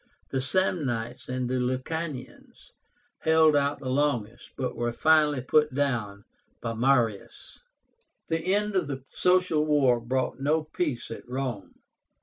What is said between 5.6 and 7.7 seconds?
down by Marius.